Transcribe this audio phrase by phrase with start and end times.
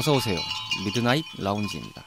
[0.00, 0.38] 어서 오세요.
[0.82, 2.02] 미드나잇 라운지입니다.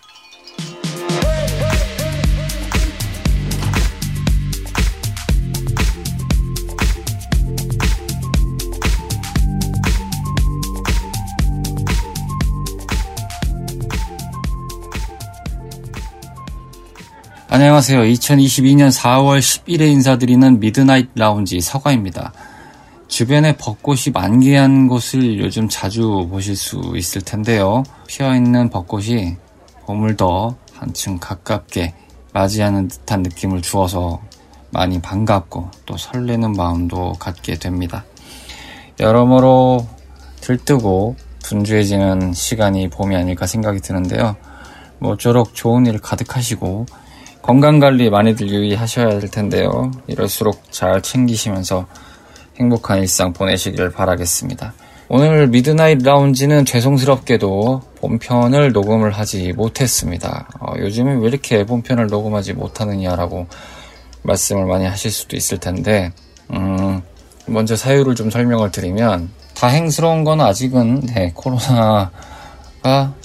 [17.48, 18.02] 안녕하세요.
[18.02, 22.33] 2022년 4월 10일에 인사드리는 미드나잇 라운지 서가입니다.
[23.24, 27.84] 주변에 벚꽃이 만개한 곳을 요즘 자주 보실 수 있을 텐데요.
[28.06, 29.38] 피어있는 벚꽃이
[29.86, 31.94] 봄을 더 한층 가깝게
[32.34, 34.20] 맞이하는 듯한 느낌을 주어서
[34.72, 38.04] 많이 반갑고 또 설레는 마음도 갖게 됩니다.
[39.00, 39.88] 여러모로
[40.42, 44.36] 들뜨고 분주해지는 시간이 봄이 아닐까 생각이 드는데요.
[45.00, 46.88] 모쪼록 좋은 일 가득하시고
[47.42, 49.92] 건강 관리 많이들 유의하셔야 될 텐데요.
[50.08, 51.88] 이럴수록 잘 챙기시면서
[52.60, 54.74] 행복한 일상 보내시기를 바라겠습니다.
[55.10, 60.48] 오늘 미드나잇 라운지는 죄송스럽게도 본편을 녹음을 하지 못했습니다.
[60.60, 63.48] 어, 요즘에 왜 이렇게 본편을 녹음하지 못하느냐라고
[64.24, 66.12] 말씀을 많이 하실 수도 있을 텐데,
[66.54, 67.02] 음,
[67.46, 72.12] 먼저 사유를 좀 설명을 드리면, 다행스러운 건 아직은, 네, 코로나가,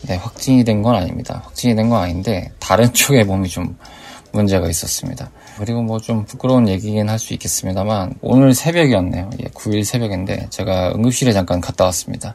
[0.03, 1.43] 네, 확진이 된 건 아닙니다.
[1.45, 3.77] 확진이 된 건 아닌데, 다른 쪽에 몸이 좀
[4.33, 5.31] 문제가 있었습니다.
[5.59, 9.31] 그리고 뭐 좀 부끄러운 얘기긴 할 수 있겠습니다만 오늘 새벽이었네요.
[9.43, 12.35] 예, 9일 새벽인데 제가 응급실에 잠깐 갔다 왔습니다.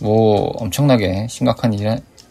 [0.00, 1.84] 뭐 엄청나게 심각한 이,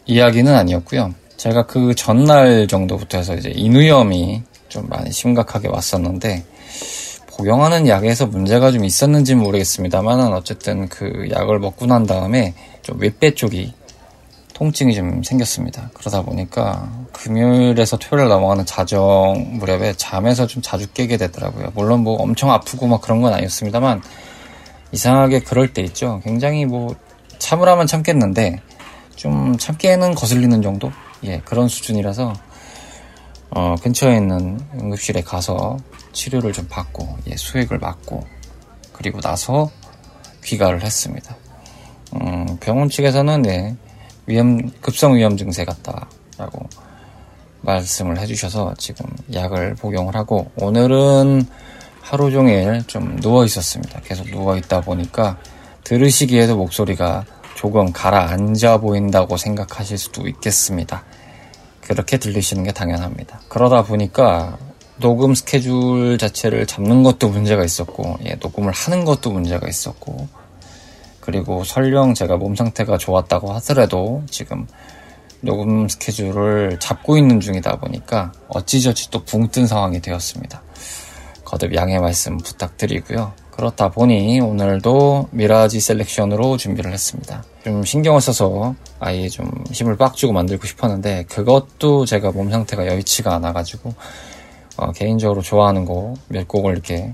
[0.06, 1.14] 이야기는 아니었고요.
[1.36, 6.44] 제가 그 전날 정도부터 해서 이제 인후염이 좀 많이 심각하게 왔었는데
[7.36, 13.72] 복용하는 약에서 문제가 좀 있었는지는 모르겠습니다만 어쨌든 그 약을 먹고 난 다음에 좀 윗배 쪽이
[14.58, 15.88] 통증이 좀 생겼습니다.
[15.94, 21.70] 그러다 보니까 금요일에서 토요일 넘어가는 자정 무렵에 잠에서 좀 자주 깨게 되더라고요.
[21.76, 24.02] 물론 뭐 엄청 아프고 막 그런 건 아니었습니다만
[24.90, 26.20] 이상하게 그럴 때 있죠.
[26.24, 26.96] 굉장히 뭐
[27.38, 28.60] 참으라면 참겠는데
[29.14, 30.90] 좀 참기에는 거슬리는 정도?
[31.22, 32.32] 예, 그런 수준이라서
[33.50, 35.76] 어, 근처에 있는 응급실에 가서
[36.12, 38.24] 치료를 좀 받고 예, 수액을 맞고
[38.92, 39.70] 그리고 나서
[40.42, 41.36] 귀가를 했습니다.
[42.14, 43.76] 음, 병원 측에서는 네,
[44.28, 46.68] 위험, 급성 위험 증세 같다라고
[47.62, 51.46] 말씀을 해주셔서 지금 약을 복용을 하고 오늘은
[52.02, 54.00] 하루 종일 좀 누워 있었습니다.
[54.00, 55.38] 계속 누워 있다 보니까
[55.84, 57.24] 들으시기에도 목소리가
[57.54, 61.04] 조금 가라앉아 보인다고 생각하실 수도 있겠습니다.
[61.80, 63.40] 그렇게 들리시는 게 당연합니다.
[63.48, 64.58] 그러다 보니까
[65.00, 70.28] 녹음 스케줄 자체를 잡는 것도 문제가 있었고, 예, 녹음을 하는 것도 문제가 있었고,
[71.28, 74.66] 그리고 설령 제가 몸 상태가 좋았다고 하더라도 지금
[75.42, 80.62] 녹음 스케줄을 잡고 있는 중이다 보니까 어찌저찌 또 붕 뜬 상황이 되었습니다.
[81.44, 83.32] 거듭 양해 말씀 부탁드리고요.
[83.50, 87.44] 그렇다 보니 오늘도 미라지 selection으로 준비를 했습니다.
[87.62, 93.34] 좀 신경을 써서 아예 좀 힘을 빡 주고 만들고 싶었는데 그것도 제가 몸 상태가 여의치가
[93.34, 93.92] 않아가지고
[94.78, 97.12] 어, 개인적으로 좋아하는 곡 몇 곡을 이렇게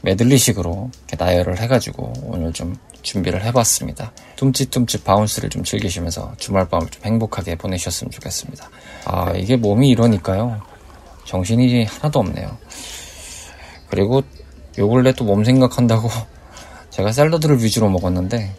[0.00, 4.12] 메들리식으로 이렇게 나열을 해가지고 오늘 좀 준비를 해봤습니다.
[4.36, 8.68] 둠칫둠칫 bounce를 좀 즐기시면서 주말 밤을 좀 행복하게 보내셨으면 좋겠습니다.
[9.04, 10.60] 아, 이게 몸이 이러니까요.
[11.24, 12.56] 정신이 하나도 없네요.
[13.88, 14.22] 그리고
[14.78, 16.08] 요 근래 또 몸 생각한다고
[16.90, 18.54] 제가 샐러드를 위주로 먹었는데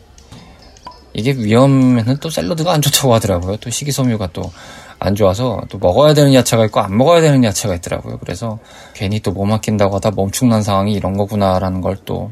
[1.16, 3.58] 이게 위험에는 또 샐러드가 안 좋다고 하더라고요.
[3.58, 4.52] 또 식이섬유가 또
[5.00, 8.20] 안 좋아서 또 먹어야 되는 야채가 있고 안 먹어야 되는 야채가 있더라고요.
[8.20, 8.60] 그래서
[8.94, 12.32] 괜히 또 몸 아낀다고 하다 멈축난 상황이 이런 거구나라는 걸 또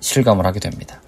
[0.00, 1.00] 실감을 하게 됩니다.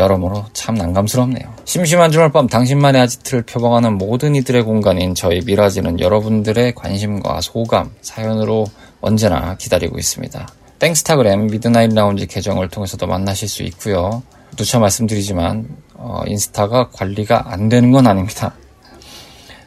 [0.00, 1.54] 여러모로 참 난감스럽네요.
[1.64, 8.66] 심심한 주말밤 당신만의 아지트를 표방하는 모든 이들의 공간인 저희 미라지는 여러분들의 관심과 소감, 사연으로
[9.00, 10.48] 언제나 기다리고 있습니다.
[10.78, 14.22] 땡스타그램 미드나잇 라운지 계정을 통해서도 만나실 수 있고요.
[14.56, 18.54] 누차 말씀드리지만 어, 인스타가 관리가 안 되는 건 아닙니다.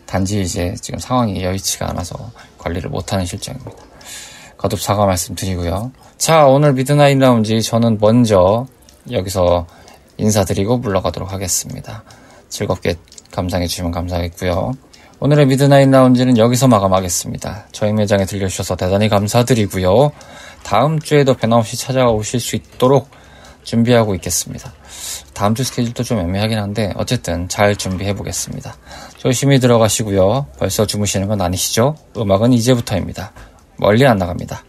[0.06, 3.71] 단지 이제 지금 상황이 여의치가 않아서 관리를 못하는 실정입니다.
[4.57, 5.91] 거듭 사과 말씀드리고요.
[6.18, 8.65] 자 오늘 미드나잇 라운지 저는 먼저
[9.12, 9.68] 여기서
[10.18, 12.04] 인사드리고 물러가도록 하겠습니다.
[12.50, 12.95] 즐겁게
[13.31, 14.74] 감상해 주시면 감사하겠고요.
[15.19, 17.68] 오늘의 미드나잇 라운지는 여기서 마감하겠습니다.
[17.71, 20.12] 저희 매장에 들려주셔서 대단히 감사드리고요.
[20.63, 23.10] 다음 주에도 변함없이 찾아오실 수 있도록
[23.63, 24.74] 준비하고 있겠습니다.
[25.33, 28.75] 다음 주 스케줄도 좀 애매하긴 한데 어쨌든 잘 준비해 보겠습니다.
[29.18, 30.48] 조심히 들어가시고요.
[30.60, 31.95] 벌써 주무시는 건 아니시죠?
[32.18, 33.31] 음악은 이제부터입니다.
[33.77, 34.63] 멀리 안 나갑니다.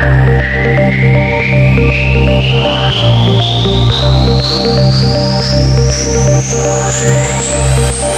[0.00, 0.28] Thank
[8.12, 8.17] you.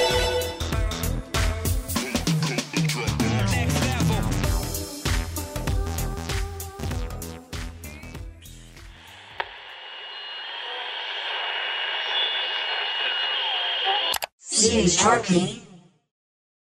[14.81, 14.97] is